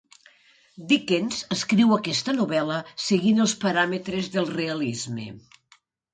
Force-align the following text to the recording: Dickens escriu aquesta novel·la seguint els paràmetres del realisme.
Dickens 0.91 1.41
escriu 1.55 1.93
aquesta 1.97 2.35
novel·la 2.39 2.79
seguint 3.09 3.45
els 3.45 3.55
paràmetres 3.67 4.33
del 4.39 4.51
realisme. 4.59 5.29